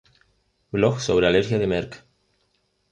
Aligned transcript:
Blog 0.77 0.97
sobre 1.03 1.29
alergia 1.31 1.59
de 1.65 1.71
Merck 1.77 2.01